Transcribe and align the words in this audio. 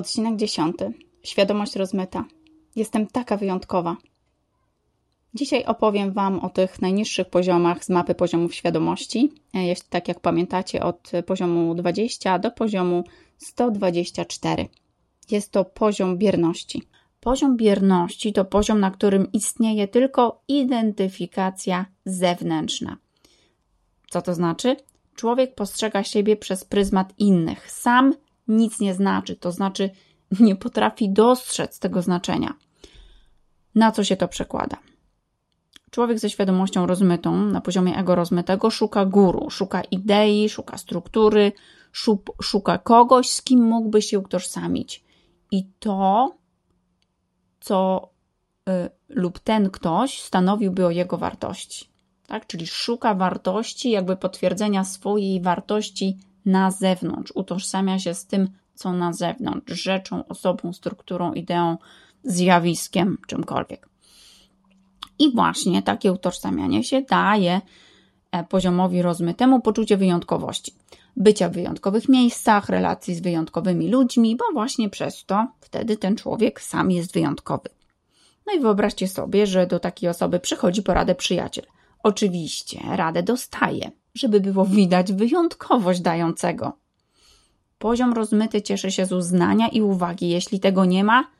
Odcinek 0.00 0.36
10. 0.36 0.76
Świadomość 1.22 1.76
rozmyta. 1.76 2.24
Jestem 2.76 3.06
taka 3.06 3.36
wyjątkowa. 3.36 3.96
Dzisiaj 5.34 5.64
opowiem 5.64 6.12
Wam 6.12 6.38
o 6.38 6.50
tych 6.50 6.82
najniższych 6.82 7.30
poziomach 7.30 7.84
z 7.84 7.88
mapy 7.88 8.14
poziomów 8.14 8.54
świadomości. 8.54 9.32
Jeśli 9.54 9.88
tak 9.90 10.08
jak 10.08 10.20
pamiętacie, 10.20 10.82
od 10.82 11.12
poziomu 11.26 11.74
20 11.74 12.38
do 12.38 12.50
poziomu 12.50 13.04
124. 13.38 14.68
Jest 15.30 15.52
to 15.52 15.64
poziom 15.64 16.18
bierności. 16.18 16.82
Poziom 17.20 17.56
bierności 17.56 18.32
to 18.32 18.44
poziom, 18.44 18.80
na 18.80 18.90
którym 18.90 19.32
istnieje 19.32 19.88
tylko 19.88 20.42
identyfikacja 20.48 21.86
zewnętrzna. 22.04 22.96
Co 24.10 24.22
to 24.22 24.34
znaczy? 24.34 24.76
Człowiek 25.14 25.54
postrzega 25.54 26.04
siebie 26.04 26.36
przez 26.36 26.64
pryzmat 26.64 27.14
innych. 27.18 27.70
Sam 27.70 28.14
nic 28.50 28.80
nie 28.80 28.94
znaczy, 28.94 29.36
to 29.36 29.52
znaczy 29.52 29.90
nie 30.40 30.56
potrafi 30.56 31.12
dostrzec 31.12 31.78
tego 31.78 32.02
znaczenia. 32.02 32.54
Na 33.74 33.92
co 33.92 34.04
się 34.04 34.16
to 34.16 34.28
przekłada? 34.28 34.76
Człowiek 35.90 36.18
ze 36.18 36.30
świadomością 36.30 36.86
rozmytą, 36.86 37.36
na 37.36 37.60
poziomie 37.60 37.96
ego 37.96 38.14
rozmytego, 38.14 38.70
szuka 38.70 39.06
guru, 39.06 39.50
szuka 39.50 39.82
idei, 39.82 40.48
szuka 40.48 40.78
struktury, 40.78 41.52
szuka 42.42 42.78
kogoś, 42.78 43.30
z 43.30 43.42
kim 43.42 43.62
mógłby 43.62 44.02
się 44.02 44.18
utożsamić. 44.18 45.04
I 45.50 45.66
to, 45.78 46.34
co 47.60 48.08
y, 48.68 48.72
lub 49.08 49.38
ten 49.38 49.70
ktoś 49.70 50.20
stanowiłby 50.20 50.86
o 50.86 50.90
jego 50.90 51.18
wartości. 51.18 51.90
Tak? 52.26 52.46
Czyli 52.46 52.66
szuka 52.66 53.14
wartości, 53.14 53.90
jakby 53.90 54.16
potwierdzenia 54.16 54.84
swojej 54.84 55.40
wartości 55.40 56.18
na 56.46 56.70
zewnątrz, 56.70 57.32
utożsamia 57.34 57.98
się 57.98 58.14
z 58.14 58.26
tym, 58.26 58.48
co 58.74 58.92
na 58.92 59.12
zewnątrz, 59.12 59.82
rzeczą, 59.82 60.28
osobą, 60.28 60.72
strukturą, 60.72 61.32
ideą, 61.32 61.76
zjawiskiem, 62.24 63.18
czymkolwiek. 63.26 63.88
I 65.18 65.32
właśnie 65.32 65.82
takie 65.82 66.12
utożsamianie 66.12 66.84
się 66.84 67.02
daje 67.02 67.60
e, 68.32 68.44
poziomowi 68.44 69.02
rozmytemu 69.02 69.60
poczucie 69.60 69.96
wyjątkowości, 69.96 70.74
bycia 71.16 71.48
w 71.48 71.52
wyjątkowych 71.52 72.08
miejscach, 72.08 72.68
relacji 72.68 73.14
z 73.14 73.20
wyjątkowymi 73.20 73.88
ludźmi, 73.88 74.36
bo 74.36 74.44
właśnie 74.52 74.90
przez 74.90 75.24
to 75.24 75.46
wtedy 75.60 75.96
ten 75.96 76.16
człowiek 76.16 76.60
sam 76.60 76.90
jest 76.90 77.12
wyjątkowy. 77.12 77.68
No 78.46 78.52
i 78.52 78.60
wyobraźcie 78.60 79.08
sobie, 79.08 79.46
że 79.46 79.66
do 79.66 79.80
takiej 79.80 80.10
osoby 80.10 80.40
przychodzi 80.40 80.82
poradę 80.82 81.14
przyjaciel. 81.14 81.64
Oczywiście 82.02 82.80
radę 82.96 83.22
dostaje, 83.22 83.90
żeby 84.14 84.40
było 84.40 84.66
widać 84.66 85.12
wyjątkowość 85.12 86.00
dającego. 86.00 86.72
Poziom 87.78 88.12
rozmyty 88.12 88.62
cieszy 88.62 88.90
się 88.90 89.06
z 89.06 89.12
uznania 89.12 89.68
i 89.68 89.82
uwagi. 89.82 90.28
Jeśli 90.28 90.60
tego 90.60 90.84
nie 90.84 91.04
ma, 91.04 91.30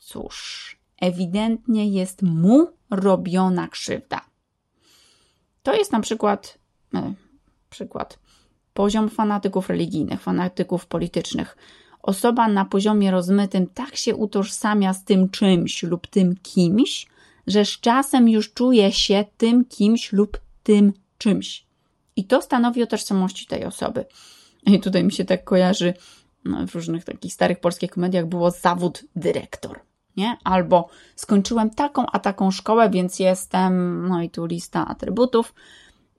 cóż, 0.00 0.76
ewidentnie 1.00 1.88
jest 1.88 2.22
mu 2.22 2.66
robiona 2.90 3.68
krzywda. 3.68 4.20
To 5.62 5.74
jest 5.74 5.92
na 5.92 6.00
przykład, 6.00 6.58
e, 6.94 7.14
przykład 7.70 8.18
poziom 8.74 9.08
fanatyków 9.08 9.68
religijnych, 9.68 10.20
fanatyków 10.20 10.86
politycznych. 10.86 11.56
Osoba 12.02 12.48
na 12.48 12.64
poziomie 12.64 13.10
rozmytym 13.10 13.66
tak 13.66 13.96
się 13.96 14.16
utożsamia 14.16 14.94
z 14.94 15.04
tym 15.04 15.28
czymś 15.30 15.82
lub 15.82 16.06
tym 16.06 16.36
kimś, 16.42 17.06
że 17.46 17.64
z 17.64 17.80
czasem 17.80 18.28
już 18.28 18.52
czuje 18.52 18.92
się 18.92 19.24
tym 19.36 19.64
kimś 19.64 20.12
lub 20.12 20.40
tym 20.62 20.92
czymś. 21.18 21.66
I 22.16 22.24
to 22.24 22.42
stanowi 22.42 22.82
o 22.82 22.86
tożsamości 22.86 23.46
tej 23.46 23.64
osoby. 23.64 24.04
I 24.66 24.80
tutaj 24.80 25.04
mi 25.04 25.12
się 25.12 25.24
tak 25.24 25.44
kojarzy 25.44 25.94
no, 26.44 26.66
w 26.66 26.74
różnych 26.74 27.04
takich 27.04 27.32
starych 27.32 27.60
polskich 27.60 27.90
komediach 27.90 28.26
było 28.26 28.50
zawód 28.50 29.04
dyrektor. 29.16 29.80
Nie? 30.16 30.36
Albo 30.44 30.88
skończyłem 31.16 31.70
taką 31.70 32.06
a 32.06 32.18
taką 32.18 32.50
szkołę, 32.50 32.90
więc 32.90 33.18
jestem, 33.18 34.06
no 34.08 34.22
i 34.22 34.30
tu 34.30 34.46
lista 34.46 34.88
atrybutów, 34.88 35.54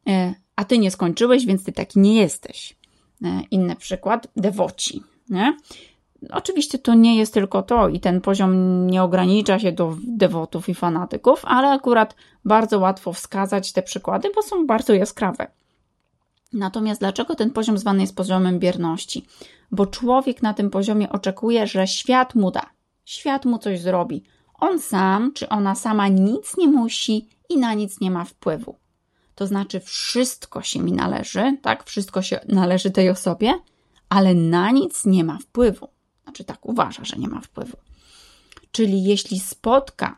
e, 0.10 0.34
a 0.56 0.66
ty 0.66 0.78
nie 0.78 0.92
skończyłeś, 0.92 1.46
więc 1.46 1.64
ty 1.64 1.72
taki 1.72 2.00
nie 2.00 2.22
jesteś. 2.22 2.78
E, 3.24 3.42
inny 3.52 3.76
przykład, 3.76 4.28
dewoci. 4.36 5.04
Nie? 5.30 5.58
Oczywiście 6.32 6.80
to 6.80 6.94
nie 6.94 7.18
jest 7.18 7.34
tylko 7.34 7.62
to 7.62 7.90
i 7.90 8.00
ten 8.00 8.22
poziom 8.22 8.88
nie 8.88 9.04
ogranicza 9.04 9.60
się 9.60 9.72
do 9.72 9.98
dewotów 10.08 10.70
i 10.70 10.74
fanatyków, 10.74 11.46
ale 11.46 11.70
akurat 11.70 12.16
bardzo 12.46 12.80
łatwo 12.80 13.14
wskazać 13.14 13.72
te 13.72 13.84
przykłady, 13.84 14.30
bo 14.36 14.42
są 14.42 14.68
bardzo 14.68 14.94
jaskrawe. 14.94 15.48
Natomiast 16.54 17.00
dlaczego 17.00 17.36
ten 17.36 17.52
poziom 17.52 17.78
zwany 17.78 18.02
jest 18.02 18.16
poziomem 18.16 18.60
bierności? 18.60 19.26
Bo 19.72 19.86
człowiek 19.86 20.42
na 20.42 20.54
tym 20.54 20.70
poziomie 20.70 21.10
oczekuje, 21.10 21.68
że 21.68 21.88
świat 21.88 22.36
mu 22.36 22.52
da, 22.52 22.70
świat 23.06 23.46
mu 23.46 23.58
coś 23.58 23.82
zrobi. 23.82 24.24
On 24.54 24.80
sam 24.80 25.34
czy 25.34 25.50
ona 25.50 25.76
sama 25.76 26.08
nic 26.08 26.58
nie 26.58 26.68
musi 26.68 27.30
i 27.50 27.58
na 27.58 27.74
nic 27.74 28.00
nie 28.02 28.12
ma 28.12 28.26
wpływu. 28.26 28.76
To 29.36 29.48
znaczy, 29.48 29.80
wszystko 29.80 30.62
się 30.62 30.80
mi 30.80 30.92
należy, 30.92 31.58
tak? 31.62 31.84
Wszystko 31.84 32.22
się 32.22 32.40
należy 32.48 32.92
tej 32.92 33.10
osobie, 33.10 33.54
ale 34.10 34.34
na 34.34 34.72
nic 34.72 35.06
nie 35.06 35.24
ma 35.24 35.38
wpływu. 35.38 35.88
Znaczy, 36.24 36.44
tak 36.44 36.66
uważa, 36.66 37.04
że 37.06 37.16
nie 37.16 37.28
ma 37.28 37.42
wpływu. 37.42 37.78
Czyli 38.72 39.04
jeśli 39.04 39.40
spotka 39.40 40.18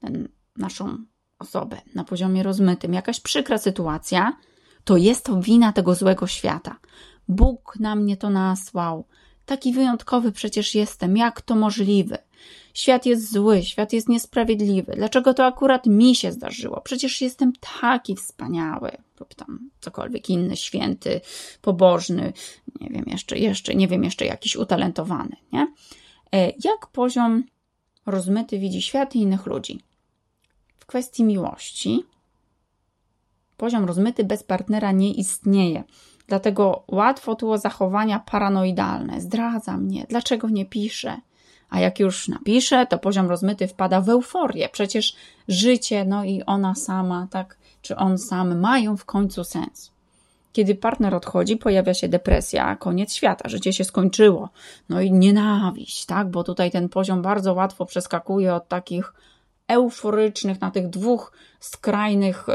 ten, 0.00 0.28
naszą 0.56 0.98
osobę 1.38 1.80
na 1.94 2.04
poziomie 2.04 2.42
rozmytym 2.42 2.94
jakaś 2.94 3.20
przykra 3.20 3.58
sytuacja, 3.58 4.36
to 4.84 4.96
jest 4.96 5.30
wina 5.40 5.72
tego 5.72 5.94
złego 5.94 6.26
świata. 6.26 6.76
Bóg 7.28 7.76
na 7.80 7.94
mnie 7.94 8.16
to 8.16 8.30
nasłał. 8.30 9.04
Taki 9.46 9.72
wyjątkowy 9.72 10.32
przecież 10.32 10.74
jestem. 10.74 11.16
Jak 11.16 11.40
to 11.40 11.54
możliwe? 11.54 12.18
Świat 12.74 13.06
jest 13.06 13.32
zły, 13.32 13.62
świat 13.62 13.92
jest 13.92 14.08
niesprawiedliwy. 14.08 14.92
Dlaczego 14.96 15.34
to 15.34 15.46
akurat 15.46 15.86
mi 15.86 16.14
się 16.14 16.32
zdarzyło? 16.32 16.80
Przecież 16.80 17.20
jestem 17.20 17.52
taki 17.80 18.16
wspaniały, 18.16 18.90
lub 19.20 19.34
tam 19.34 19.70
cokolwiek 19.80 20.30
inny, 20.30 20.56
święty, 20.56 21.20
pobożny, 21.62 22.32
nie 22.80 22.88
wiem 22.88 23.04
jeszcze, 23.06 23.38
jeszcze, 23.38 23.74
nie 23.74 23.88
wiem 23.88 24.04
jeszcze 24.04 24.24
jakiś 24.24 24.56
utalentowany, 24.56 25.36
nie? 25.52 25.72
E, 26.32 26.52
jak 26.64 26.86
poziom 26.92 27.44
rozmyty 28.06 28.58
widzi 28.58 28.82
świat 28.82 29.16
i 29.16 29.18
innych 29.18 29.46
ludzi? 29.46 29.80
W 30.78 30.86
kwestii 30.86 31.24
miłości 31.24 32.04
Poziom 33.58 33.84
rozmyty 33.84 34.24
bez 34.24 34.42
partnera 34.42 34.92
nie 34.92 35.14
istnieje. 35.14 35.84
Dlatego 36.26 36.82
łatwo 36.88 37.34
tu 37.34 37.50
o 37.50 37.58
zachowania 37.58 38.18
paranoidalne. 38.18 39.20
Zdradza 39.20 39.76
mnie, 39.76 40.06
dlaczego 40.08 40.48
nie 40.48 40.66
pisze? 40.66 41.16
A 41.70 41.80
jak 41.80 42.00
już 42.00 42.28
napisze, 42.28 42.86
to 42.86 42.98
poziom 42.98 43.28
rozmyty 43.28 43.68
wpada 43.68 44.00
w 44.00 44.08
euforię. 44.08 44.68
Przecież 44.72 45.16
życie, 45.48 46.04
no 46.04 46.24
i 46.24 46.42
ona 46.46 46.74
sama, 46.74 47.26
tak, 47.30 47.58
czy 47.82 47.96
on 47.96 48.18
sam 48.18 48.60
mają 48.60 48.96
w 48.96 49.04
końcu 49.04 49.44
sens. 49.44 49.92
Kiedy 50.52 50.74
partner 50.74 51.14
odchodzi, 51.14 51.56
pojawia 51.56 51.94
się 51.94 52.08
depresja, 52.08 52.76
koniec 52.76 53.14
świata, 53.14 53.48
życie 53.48 53.72
się 53.72 53.84
skończyło. 53.84 54.48
No 54.88 55.00
i 55.00 55.12
nienawiść, 55.12 56.06
tak, 56.06 56.30
bo 56.30 56.44
tutaj 56.44 56.70
ten 56.70 56.88
poziom 56.88 57.22
bardzo 57.22 57.54
łatwo 57.54 57.86
przeskakuje 57.86 58.54
od 58.54 58.68
takich 58.68 59.12
euforycznych, 59.68 60.60
na 60.60 60.70
tych 60.70 60.88
dwóch 60.88 61.32
skrajnych, 61.60 62.46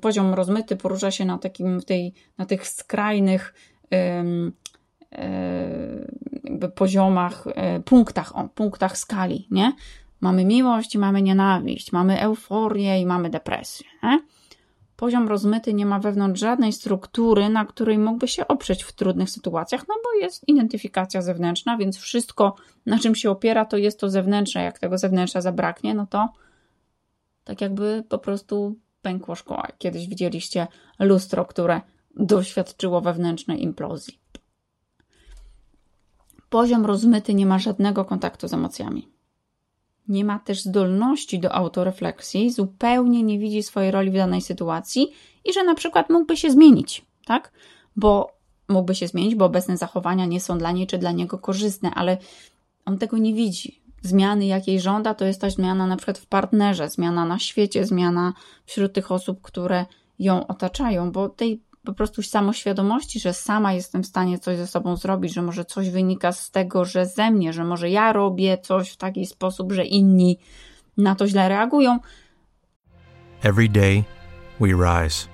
poziom 0.00 0.34
rozmyty 0.34 0.76
porusza 0.76 1.10
się 1.10 1.24
na 1.24 1.38
takim, 1.38 1.80
tej, 1.80 2.14
na 2.38 2.46
tych 2.46 2.68
skrajnych 2.68 3.54
jakby 6.44 6.68
poziomach, 6.68 7.44
e, 7.54 7.80
punktach, 7.80 8.36
o, 8.36 8.48
punktach 8.48 8.98
skali, 8.98 9.46
nie? 9.50 9.72
Mamy 10.20 10.44
miłość 10.44 10.94
i 10.94 10.98
mamy 10.98 11.22
nienawiść, 11.22 11.92
mamy 11.92 12.20
euforię 12.20 13.00
i 13.00 13.06
mamy 13.06 13.30
depresję, 13.30 13.86
nie? 14.02 14.20
Poziom 14.96 15.28
rozmyty 15.28 15.74
nie 15.74 15.86
ma 15.86 15.98
wewnątrz 15.98 16.40
żadnej 16.40 16.72
struktury, 16.72 17.48
na 17.48 17.64
której 17.64 17.98
mógłby 17.98 18.28
się 18.28 18.48
oprzeć 18.48 18.82
w 18.84 18.92
trudnych 18.92 19.30
sytuacjach, 19.30 19.84
no 19.88 19.94
bo 20.04 20.20
jest 20.20 20.48
identyfikacja 20.48 21.22
zewnętrzna, 21.22 21.76
więc 21.76 21.98
wszystko, 21.98 22.54
na 22.86 22.98
czym 22.98 23.14
się 23.14 23.30
opiera, 23.30 23.64
to 23.64 23.76
jest 23.76 24.00
to 24.00 24.10
zewnętrzne. 24.10 24.62
Jak 24.62 24.78
tego 24.78 24.98
zewnętrza 24.98 25.40
zabraknie, 25.40 25.94
no 25.94 26.06
to 26.06 26.28
tak 27.46 27.60
jakby 27.60 28.04
po 28.08 28.18
prostu 28.18 28.76
pękło 29.02 29.34
szkło. 29.34 29.62
Kiedyś 29.78 30.08
widzieliście 30.08 30.66
lustro, 30.98 31.44
które 31.44 31.80
doświadczyło 32.16 33.00
wewnętrznej 33.00 33.62
implozji. 33.62 34.18
Poziom 36.48 36.86
rozmyty 36.86 37.34
nie 37.34 37.46
ma 37.46 37.58
żadnego 37.58 38.04
kontaktu 38.04 38.48
z 38.48 38.54
emocjami. 38.54 39.08
Nie 40.08 40.24
ma 40.24 40.38
też 40.38 40.62
zdolności 40.62 41.38
do 41.38 41.52
autorefleksji, 41.52 42.50
zupełnie 42.50 43.22
nie 43.22 43.38
widzi 43.38 43.62
swojej 43.62 43.90
roli 43.90 44.10
w 44.10 44.14
danej 44.14 44.40
sytuacji 44.40 45.12
i 45.44 45.52
że 45.52 45.64
na 45.64 45.74
przykład 45.74 46.10
mógłby 46.10 46.36
się 46.36 46.50
zmienić, 46.50 47.06
tak? 47.24 47.52
Bo 47.96 48.32
mógłby 48.68 48.94
się 48.94 49.08
zmienić, 49.08 49.34
bo 49.34 49.44
obecne 49.44 49.76
zachowania 49.76 50.26
nie 50.26 50.40
są 50.40 50.58
dla 50.58 50.72
niej 50.72 50.86
czy 50.86 50.98
dla 50.98 51.12
niego 51.12 51.38
korzystne, 51.38 51.90
ale 51.90 52.18
on 52.84 52.98
tego 52.98 53.18
nie 53.18 53.34
widzi. 53.34 53.85
Zmiany, 54.02 54.46
jakiej 54.46 54.80
żąda, 54.80 55.14
to 55.14 55.24
jest 55.24 55.40
ta 55.40 55.50
zmiana 55.50 55.86
na 55.86 55.96
przykład 55.96 56.18
w 56.18 56.26
partnerze, 56.26 56.88
zmiana 56.88 57.24
na 57.24 57.38
świecie, 57.38 57.86
zmiana 57.86 58.32
wśród 58.66 58.92
tych 58.92 59.12
osób, 59.12 59.42
które 59.42 59.86
ją 60.18 60.46
otaczają, 60.46 61.12
bo 61.12 61.28
tej 61.28 61.66
po 61.86 61.92
prostu 61.92 62.22
samoświadomości, 62.22 63.20
że 63.20 63.34
sama 63.34 63.72
jestem 63.72 64.02
w 64.02 64.06
stanie 64.06 64.38
coś 64.38 64.56
ze 64.56 64.66
sobą 64.66 64.96
zrobić, 64.96 65.34
że 65.34 65.42
może 65.42 65.64
coś 65.64 65.90
wynika 65.90 66.32
z 66.32 66.50
tego, 66.50 66.84
że 66.84 67.06
ze 67.06 67.30
mnie, 67.30 67.52
że 67.52 67.64
może 67.64 67.90
ja 67.90 68.12
robię 68.12 68.58
coś 68.58 68.90
w 68.90 68.96
taki 68.96 69.26
sposób, 69.26 69.72
że 69.72 69.84
inni 69.84 70.38
na 70.96 71.14
to 71.14 71.28
źle 71.28 71.48
reagują. 71.48 71.98
Every 73.42 73.68
day 73.68 74.04
we 74.60 74.68
rise, 74.68 75.28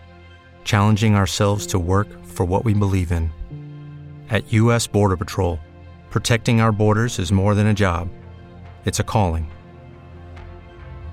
challenging 0.64 1.16
ourselves 1.16 1.66
to 1.66 1.80
work 1.80 2.08
for 2.26 2.46
what 2.48 2.62
we 2.64 2.74
believe 2.74 3.16
in. 3.16 3.28
At 4.30 4.42
US 4.62 4.86
Border 4.86 5.18
Patrol, 5.18 5.58
protecting 6.10 6.60
our 6.60 6.72
borders 6.72 7.18
is 7.18 7.32
more 7.32 7.54
than 7.54 7.66
a 7.66 7.74
job. 7.74 8.21
It's 8.84 8.98
a 8.98 9.04
calling. 9.04 9.48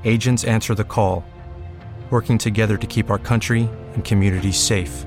Agents 0.04 0.44
answer 0.44 0.74
the 0.74 0.84
call, 0.84 1.24
working 2.10 2.40
together 2.40 2.78
to 2.78 2.88
keep 2.88 3.12
our 3.12 3.20
country 3.20 3.70
and 3.94 4.04
communities 4.04 4.58
safe. 4.58 5.06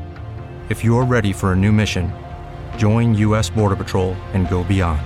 If 0.69 0.85
you're 0.85 1.05
ready 1.05 1.33
for 1.33 1.51
a 1.53 1.57
new 1.57 1.73
mission, 1.73 2.13
join 2.77 3.15
U.S. 3.15 3.51
Border 3.51 3.75
Patrol 3.77 4.15
and 4.35 4.49
go 4.49 4.63
beyond. 4.65 5.01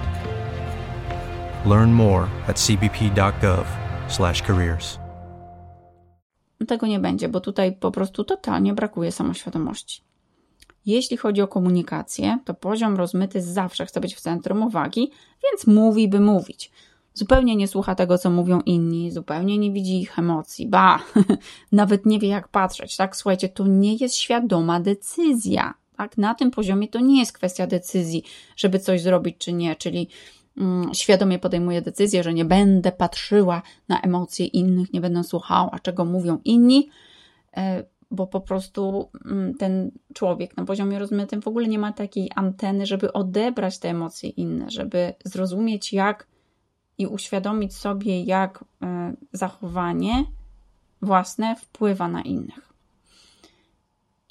Learn 1.64 1.92
more 1.92 2.28
at 2.46 2.56
cbp.gov/careers. 2.56 4.98
Tego 6.68 6.86
nie 6.86 7.00
będzie, 7.00 7.28
bo 7.28 7.40
tutaj 7.40 7.76
po 7.76 7.90
prostu 7.90 8.24
totalnie 8.24 8.74
brakuje 8.74 9.12
samoświadomości. 9.12 10.02
Jeśli 10.86 11.16
chodzi 11.16 11.42
o 11.42 11.48
komunikację, 11.48 12.38
to 12.44 12.54
poziom 12.54 12.96
rozmyty 12.96 13.42
zawsze 13.42 13.86
chce 13.86 14.00
być 14.00 14.14
w 14.14 14.20
centrum 14.20 14.62
uwagi, 14.62 15.10
więc 15.44 15.66
mówi, 15.66 16.08
by 16.08 16.20
mówić. 16.20 16.70
Zupełnie 17.16 17.56
nie 17.56 17.68
słucha 17.68 17.94
tego, 17.94 18.18
co 18.18 18.30
mówią 18.30 18.60
inni, 18.60 19.10
zupełnie 19.10 19.58
nie 19.58 19.72
widzi 19.72 20.00
ich 20.00 20.18
emocji, 20.18 20.66
ba, 20.66 21.02
nawet 21.72 22.06
nie 22.06 22.18
wie, 22.18 22.28
jak 22.28 22.48
patrzeć, 22.48 22.96
tak? 22.96 23.16
Słuchajcie, 23.16 23.48
to 23.48 23.66
nie 23.66 23.94
jest 23.94 24.14
świadoma 24.14 24.80
decyzja, 24.80 25.74
tak? 25.96 26.18
Na 26.18 26.34
tym 26.34 26.50
poziomie 26.50 26.88
to 26.88 27.00
nie 27.00 27.20
jest 27.20 27.32
kwestia 27.32 27.66
decyzji, 27.66 28.22
żeby 28.56 28.78
coś 28.78 29.00
zrobić 29.00 29.36
czy 29.38 29.52
nie, 29.52 29.76
czyli 29.76 30.08
mm, 30.56 30.94
świadomie 30.94 31.38
podejmuje 31.38 31.82
decyzję, 31.82 32.22
że 32.22 32.34
nie 32.34 32.44
będę 32.44 32.92
patrzyła 32.92 33.62
na 33.88 34.00
emocje 34.00 34.46
innych, 34.46 34.92
nie 34.92 35.00
będę 35.00 35.24
słuchała, 35.24 35.78
czego 35.82 36.04
mówią 36.04 36.38
inni, 36.44 36.88
e, 37.56 37.84
bo 38.10 38.26
po 38.26 38.40
prostu 38.40 39.10
mm, 39.24 39.54
ten 39.54 39.90
człowiek 40.14 40.56
na 40.56 40.64
poziomie 40.64 40.98
rozmytym 40.98 41.42
w 41.42 41.48
ogóle 41.48 41.68
nie 41.68 41.78
ma 41.78 41.92
takiej 41.92 42.30
anteny, 42.34 42.86
żeby 42.86 43.12
odebrać 43.12 43.78
te 43.78 43.90
emocje 43.90 44.30
inne, 44.30 44.70
żeby 44.70 45.14
zrozumieć, 45.24 45.92
jak 45.92 46.35
i 46.98 47.06
uświadomić 47.06 47.76
sobie, 47.76 48.22
jak 48.22 48.64
e, 48.82 49.14
zachowanie 49.32 50.24
własne 51.02 51.56
wpływa 51.56 52.08
na 52.08 52.22
innych. 52.22 52.66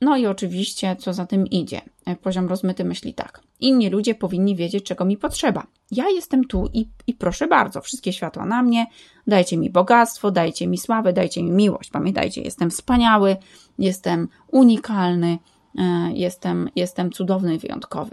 No 0.02 0.18
i 0.18 0.26
oczywiście, 0.26 0.96
co 1.00 1.14
za 1.14 1.26
tym 1.26 1.48
idzie. 1.48 1.82
E, 2.06 2.16
poziom 2.16 2.48
rozmyty 2.48 2.86
myśli 2.86 3.14
tak. 3.14 3.42
Inni 3.60 3.90
ludzie 3.90 4.16
powinni 4.16 4.56
wiedzieć, 4.56 4.86
czego 4.86 5.06
mi 5.06 5.18
potrzeba. 5.18 5.68
Ja 5.92 6.10
jestem 6.10 6.44
tu 6.44 6.70
i, 6.74 6.88
i 7.08 7.14
proszę 7.14 7.48
bardzo, 7.48 7.82
wszystkie 7.82 8.14
światła 8.14 8.46
na 8.46 8.64
mnie, 8.64 8.88
dajcie 9.28 9.58
mi 9.58 9.70
bogactwo, 9.70 10.32
dajcie 10.32 10.68
mi 10.68 10.78
sławę, 10.78 11.14
dajcie 11.14 11.44
mi 11.44 11.52
miłość. 11.52 11.90
Pamiętajcie, 11.90 12.42
jestem 12.42 12.70
wspaniały, 12.70 13.38
jestem 13.80 14.28
unikalny, 14.48 15.38
e, 15.78 16.12
jestem, 16.14 16.70
jestem 16.76 17.12
cudowny 17.12 17.56
i 17.56 17.58
wyjątkowy. 17.58 18.12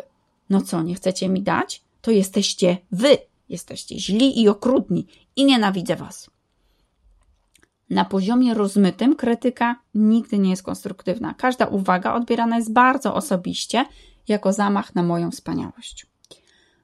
No 0.51 0.61
co, 0.61 0.83
nie 0.83 0.95
chcecie 0.95 1.29
mi 1.29 1.43
dać? 1.43 1.83
To 2.03 2.11
jesteście 2.11 2.77
wy, 2.93 3.19
Jesteście 3.53 3.99
źli 3.99 4.43
i 4.43 4.49
okrutni 4.49 5.07
i 5.37 5.45
nienawidzę 5.45 5.97
was. 5.97 6.31
Na 7.91 8.05
poziomie 8.05 8.55
rozmytym 8.55 9.17
krytyka 9.17 9.77
nigdy 9.95 10.39
nie 10.39 10.51
jest 10.51 10.63
konstruktywna. 10.63 11.35
Każda 11.35 11.67
uwaga 11.67 12.15
odbierana 12.15 12.57
jest 12.57 12.73
bardzo 12.73 13.15
osobiście, 13.15 13.85
jako 14.29 14.53
zamach 14.53 14.95
na 14.95 15.03
moją 15.03 15.31
wspaniałość. 15.31 16.07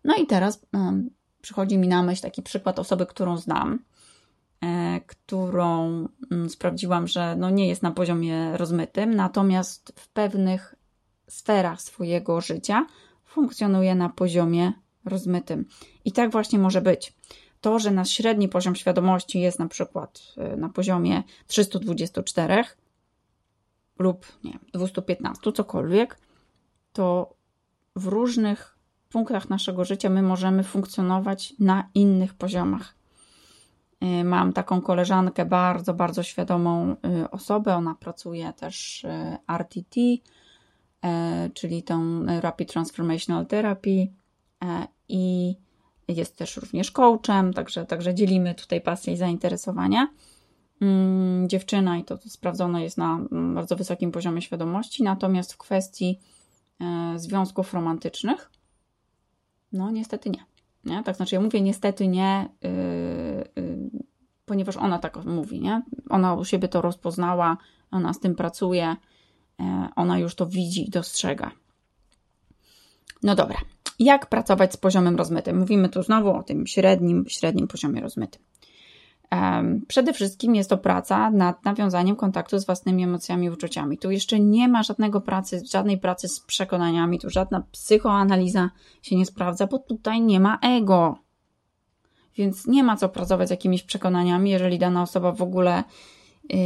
No 0.05 0.15
i 0.17 0.27
teraz 0.27 0.67
um, 0.73 1.11
przychodzi 1.41 1.79
mi 1.79 1.89
na 1.89 2.03
myśl 2.03 2.23
taki 2.23 2.43
przykład 2.43 2.79
osoby, 2.79 3.07
którą 3.07 3.37
znam, 3.37 3.79
e, 4.61 5.01
którą 5.01 6.09
um, 6.31 6.51
sprawdziłam, 6.51 7.07
że 7.07 7.37
no 7.37 7.51
nie 7.51 7.69
jest 7.69 7.83
na 7.83 7.91
poziomie 7.91 8.57
rozmytym, 8.57 9.15
natomiast 9.15 9.93
w 9.97 10.09
pewnych 10.09 10.75
sferach 11.29 11.83
swojego 11.83 12.41
życia 12.41 12.87
funkcjonuje 13.25 13.95
na 13.95 14.09
poziomie 14.09 14.73
rozmytym. 15.09 15.65
I 16.05 16.13
tak 16.13 16.31
właśnie 16.31 16.59
może 16.59 16.81
być. 16.81 17.13
To, 17.61 17.79
że 17.79 17.91
nasz 17.91 18.11
średni 18.11 18.49
poziom 18.49 18.77
świadomości 18.77 19.41
jest 19.41 19.59
na 19.59 19.69
przykład 19.69 20.23
y, 20.55 20.57
na 20.57 20.69
poziomie 20.69 21.23
324 21.47 22.65
lub 23.99 24.27
nie, 24.45 24.59
215, 24.73 25.53
cokolwiek, 25.53 26.19
to 26.93 27.35
w 27.97 28.07
różnych 28.07 28.79
punktach 29.11 29.51
naszego 29.51 29.85
życia 29.85 30.11
my 30.11 30.23
możemy 30.23 30.65
funkcjonować 30.65 31.55
na 31.59 31.89
innych 31.95 32.35
poziomach. 32.35 32.95
Y, 34.21 34.25
mam 34.25 34.53
taką 34.53 34.81
koleżankę, 34.81 35.45
bardzo, 35.45 35.95
bardzo 35.95 36.23
świadomą 36.23 36.97
y, 37.23 37.31
osobę. 37.31 37.75
Ona 37.75 37.95
pracuje 37.95 38.53
też 38.53 39.07
RTT, 39.59 40.01
czyli 41.55 41.83
tą 41.83 42.27
Rapid 42.41 42.73
Transformational 42.73 43.47
Therapy 43.47 44.09
i 45.09 45.57
jest 46.09 46.37
też 46.37 46.57
również 46.57 46.91
coachem, 46.91 47.55
także, 47.55 47.87
także 47.87 48.15
dzielimy 48.15 48.55
tutaj 48.55 48.81
pasję 48.81 49.13
i 49.13 49.17
zainteresowania. 49.17 50.09
Mm, 50.81 51.49
dziewczyna, 51.49 51.99
i 51.99 52.05
to, 52.05 52.19
to 52.19 52.29
sprawdzone 52.29 52.83
jest 52.83 52.99
na 52.99 53.15
mm, 53.15 53.55
bardzo 53.55 53.77
wysokim 53.77 54.13
poziomie 54.13 54.43
świadomości, 54.43 55.03
natomiast 55.03 55.53
w 55.53 55.57
kwestii 55.57 56.21
e, 56.81 57.19
związków 57.19 57.75
romantycznych, 57.75 58.51
no 59.73 59.91
niestety 59.91 60.31
nie. 60.31 60.45
nie? 60.85 61.03
Tak 61.03 61.17
znaczy, 61.17 61.35
ja 61.35 61.41
mówię 61.41 61.61
niestety 61.61 62.09
nie, 62.09 62.49
yy, 62.63 63.63
yy, 63.63 63.91
ponieważ 64.47 64.77
ona 64.77 64.99
tak 64.99 65.25
mówi, 65.25 65.61
nie? 65.61 65.83
Ona 66.11 66.35
u 66.35 66.45
siebie 66.45 66.69
to 66.69 66.83
rozpoznała, 66.83 67.57
ona 67.91 68.13
z 68.13 68.21
tym 68.21 68.35
pracuje, 68.35 68.97
yy, 69.59 69.67
ona 69.97 70.19
już 70.19 70.35
to 70.35 70.47
widzi 70.47 70.89
i 70.89 70.91
dostrzega. 70.91 71.51
No 73.23 73.35
dobra, 73.35 73.57
jak 73.99 74.27
pracować 74.27 74.73
z 74.73 74.77
poziomem 74.77 75.17
rozmytym? 75.17 75.59
Mówimy 75.59 75.89
tu 75.89 76.03
znowu 76.03 76.31
o 76.31 76.43
tym 76.43 76.67
średnim, 76.67 77.25
średnim 77.29 77.69
poziomie 77.69 78.01
rozmytym. 78.01 78.43
Przede 79.89 80.13
wszystkim 80.13 80.55
jest 80.55 80.71
to 80.71 80.79
praca 80.79 81.31
nad 81.31 81.65
nawiązaniem 81.65 82.17
kontaktu 82.17 82.59
z 82.59 82.67
własnymi 82.67 83.05
emocjami 83.05 83.47
i 83.47 83.51
uczuciami. 83.51 83.99
Tu 83.99 84.11
jeszcze 84.11 84.41
nie 84.41 84.69
ma 84.69 84.83
żadnego 84.83 85.21
pracy, 85.21 85.63
żadnej 85.73 85.99
pracy 85.99 86.29
z 86.29 86.41
przekonaniami, 86.41 87.19
tu 87.19 87.31
żadna 87.31 87.63
psychoanaliza 87.73 88.71
się 89.03 89.17
nie 89.17 89.27
sprawdza, 89.27 89.67
bo 89.67 89.79
tutaj 89.79 90.21
nie 90.21 90.41
ma 90.41 90.59
ego. 90.63 91.19
Więc 92.37 92.67
nie 92.67 92.83
ma 92.85 92.97
co 92.97 93.09
pracować 93.09 93.49
z 93.49 93.51
jakimiś 93.51 93.83
przekonaniami, 93.83 94.51
jeżeli 94.51 94.79
dana 94.79 95.03
osoba 95.03 95.33
w 95.33 95.43
ogóle 95.43 95.85
yy, 96.51 96.59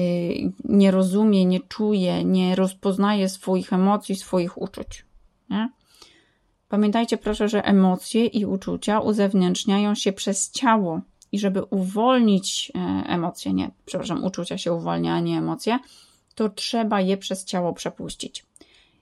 nie 0.64 0.90
rozumie, 0.90 1.44
nie 1.44 1.60
czuje, 1.60 2.24
nie 2.24 2.56
rozpoznaje 2.56 3.28
swoich 3.28 3.72
emocji, 3.72 4.16
swoich 4.16 4.62
uczuć. 4.62 5.06
Nie? 5.50 5.70
Pamiętajcie 6.72 7.18
proszę, 7.18 7.48
że 7.48 7.64
emocje 7.64 8.26
i 8.26 8.46
uczucia 8.46 9.00
uzewnętrzniają 9.00 9.94
się 9.94 10.12
przez 10.12 10.50
ciało 10.50 11.00
i 11.32 11.38
żeby 11.38 11.62
uwolnić 11.64 12.72
e, 12.74 12.78
emocje, 13.08 13.52
nie, 13.52 13.70
przepraszam, 13.84 14.24
uczucia 14.24 14.58
się 14.58 14.72
uwalnia, 14.72 15.14
a 15.14 15.20
nie 15.20 15.38
emocje, 15.38 15.78
to 16.34 16.48
trzeba 16.48 17.00
je 17.00 17.16
przez 17.16 17.44
ciało 17.44 17.72
przepuścić. 17.72 18.46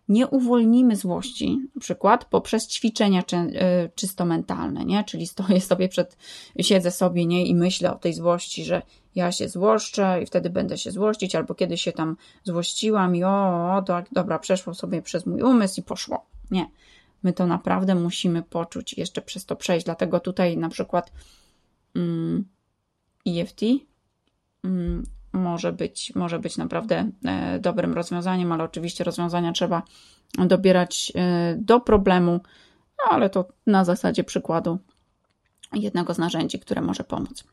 Nie 0.08 0.26
uwolnimy 0.26 0.96
złości, 0.96 1.58
na 1.74 1.80
przykład 1.80 2.24
poprzez 2.24 2.68
ćwiczenia 2.68 3.22
czy, 3.22 3.36
e, 3.36 3.88
czysto 3.94 4.24
mentalne, 4.24 4.84
nie? 4.84 5.04
Czyli 5.04 5.26
stoję 5.26 5.60
sobie 5.60 5.88
przed, 5.88 6.16
siedzę 6.60 6.90
sobie, 6.90 7.26
nie? 7.26 7.46
I 7.46 7.54
myślę 7.54 7.92
o 7.94 7.98
tej 7.98 8.14
złości, 8.14 8.64
że 8.64 8.82
ja 9.14 9.32
się 9.32 9.48
złoszczę 9.48 10.22
i 10.22 10.26
wtedy 10.26 10.50
będę 10.50 10.78
się 10.78 10.90
złościć, 10.90 11.34
albo 11.34 11.54
kiedy 11.54 11.78
się 11.78 11.92
tam 11.92 12.16
złościłam 12.44 13.16
i 13.16 13.24
o, 13.24 13.74
o 13.76 13.82
tak, 13.82 14.06
dobra, 14.12 14.38
przeszło 14.38 14.74
sobie 14.74 15.02
przez 15.02 15.26
mój 15.26 15.42
umysł 15.42 15.80
i 15.80 15.82
poszło. 15.82 16.26
Nie 16.50 16.66
My 17.22 17.32
to 17.32 17.46
naprawdę 17.46 17.94
musimy 17.94 18.42
poczuć 18.42 18.92
i 18.92 19.00
jeszcze 19.00 19.22
przez 19.22 19.46
to 19.46 19.56
przejść. 19.56 19.86
Dlatego 19.86 20.20
tutaj 20.20 20.56
na 20.56 20.68
przykład 20.68 21.12
mm, 21.96 22.44
EFT 23.26 23.60
mm, 24.64 25.04
może, 25.32 25.72
być, 25.72 26.12
może 26.14 26.38
być 26.38 26.56
naprawdę 26.56 27.10
e, 27.24 27.58
dobrym 27.58 27.94
rozwiązaniem, 27.94 28.52
ale 28.52 28.64
oczywiście 28.64 29.04
rozwiązania 29.04 29.52
trzeba 29.52 29.82
dobierać 30.38 31.12
e, 31.14 31.56
do 31.58 31.80
problemu, 31.80 32.40
no 32.98 33.10
ale 33.10 33.30
to 33.30 33.48
na 33.66 33.84
zasadzie 33.84 34.24
przykładu 34.24 34.78
jednego 35.72 36.14
z 36.14 36.18
narzędzi, 36.18 36.58
które 36.58 36.80
może 36.80 37.04
pomóc. 37.04 37.44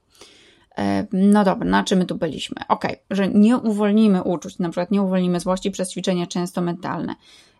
E, 0.77 1.07
no 1.11 1.43
dobra, 1.43 1.69
na 1.69 1.83
czym 1.83 1.99
my 1.99 2.05
tu 2.05 2.15
byliśmy? 2.15 2.55
Ok, 2.67 2.87
że 3.09 3.27
nie 3.27 3.57
uwolnimy 3.57 4.23
uczuć, 4.23 4.59
na 4.59 4.69
przykład 4.69 4.91
nie 4.91 5.01
uwolnimy 5.01 5.39
złości 5.39 5.71
przez 5.71 5.91
ćwiczenia 5.91 6.27
często 6.27 6.61
mentalne. 6.61 7.15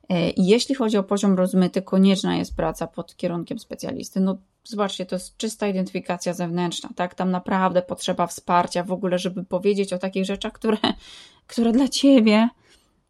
E, 0.10 0.32
jeśli 0.38 0.76
chodzi 0.76 0.98
o 0.98 1.04
poziom 1.04 1.36
rozmyty, 1.36 1.82
konieczna 1.82 2.38
jest 2.38 2.56
praca 2.56 2.88
pod 2.88 3.16
kierunkiem 3.16 3.60
specjalisty. 3.60 4.20
No 4.20 4.38
zobaczcie, 4.64 5.06
to 5.06 5.16
jest 5.16 5.38
czysta 5.38 5.68
identyfikacja 5.68 6.34
zewnętrzna, 6.34 6.90
tak? 6.96 7.16
Tam 7.16 7.32
naprawdę 7.32 7.82
potrzeba 7.82 8.28
wsparcia 8.28 8.84
w 8.84 8.92
ogóle, 8.92 9.20
żeby 9.20 9.44
powiedzieć 9.44 9.94
o 9.94 9.98
takich 9.98 10.26
rzeczach, 10.26 10.54
które, 10.54 10.78
które 11.48 11.72
dla 11.72 11.88
ciebie, 11.88 12.50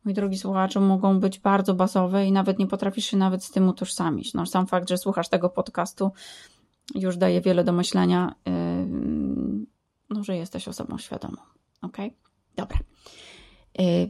mój 0.06 0.14
drogi 0.14 0.38
słuchaczu, 0.38 0.82
mogą 0.82 1.20
być 1.20 1.40
bardzo 1.40 1.74
bazowe 1.74 2.26
i 2.26 2.32
nawet 2.32 2.60
nie 2.60 2.68
potrafisz 2.68 3.06
się 3.06 3.18
nawet 3.18 3.44
z 3.44 3.52
tym 3.52 3.70
utożsamić. 3.70 4.34
No 4.34 4.46
sam 4.46 4.68
fakt, 4.68 4.90
że 4.90 4.98
słuchasz 4.98 5.30
tego 5.30 5.50
podcastu 5.50 6.12
już 6.96 7.18
daje 7.18 7.42
wiele 7.42 7.64
do 7.64 7.74
myślenia, 7.74 8.36
yy, 8.46 8.54
no, 10.10 10.24
że 10.24 10.38
jesteś 10.38 10.68
osobą 10.68 10.98
świadomą. 10.98 11.38
Ok? 11.82 11.98
Dobra. 12.56 12.80
Yy, 13.80 14.10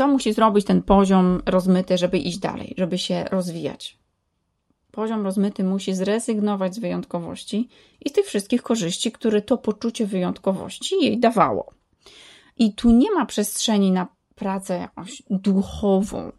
co 0.00 0.08
musi 0.08 0.32
zrobić 0.32 0.66
ten 0.66 0.82
poziom 0.82 1.42
rozmyty, 1.46 1.98
żeby 1.98 2.18
iść 2.18 2.38
dalej, 2.38 2.74
żeby 2.78 2.98
się 2.98 3.24
rozwijać? 3.24 3.98
Poziom 4.90 5.24
rozmyty 5.24 5.64
musi 5.64 5.94
zrezygnować 5.94 6.74
z 6.74 6.78
wyjątkowości 6.78 7.68
i 8.04 8.08
z 8.08 8.12
tych 8.12 8.26
wszystkich 8.26 8.62
korzyści, 8.62 9.12
które 9.12 9.42
to 9.42 9.58
poczucie 9.58 10.06
wyjątkowości 10.06 10.94
jej 11.00 11.20
dawało. 11.20 11.72
I 12.58 12.74
tu 12.74 12.90
nie 12.90 13.12
ma 13.12 13.26
przestrzeni 13.26 13.92
na 13.92 14.06
pracę 14.34 14.78
jakąś 14.78 15.22
duchową. 15.30 16.32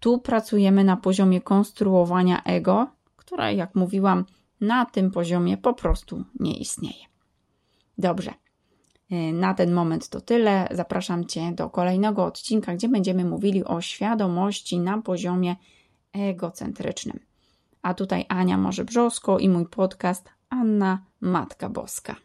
Tu 0.00 0.18
pracujemy 0.18 0.84
na 0.84 0.96
poziomie 0.96 1.40
konstruowania 1.40 2.42
ego, 2.44 2.86
które, 3.16 3.54
jak 3.54 3.74
mówiłam, 3.74 4.24
na 4.60 4.84
tym 4.84 5.10
poziomie 5.10 5.56
po 5.56 5.74
prostu 5.74 6.24
nie 6.40 6.58
istnieje. 6.58 7.04
Dobrze. 7.98 8.34
Y, 9.12 9.32
na 9.32 9.54
ten 9.54 9.72
moment 9.72 10.08
to 10.08 10.20
tyle. 10.20 10.68
Zapraszam 10.70 11.26
Cię 11.26 11.52
do 11.52 11.70
kolejnego 11.70 12.24
odcinka, 12.24 12.74
gdzie 12.74 12.88
będziemy 12.88 13.24
mówili 13.24 13.64
o 13.64 13.80
świadomości 13.80 14.78
na 14.78 15.02
poziomie 15.02 15.56
egocentrycznym. 16.12 17.18
A 17.82 17.94
tutaj 17.94 18.24
Ania 18.28 18.58
Może 18.58 18.84
Brzosko 18.84 19.38
i 19.38 19.48
mój 19.48 19.66
podcast 19.66 20.28
Anna 20.48 21.04
Matka 21.20 21.68
Boska. 21.68 22.16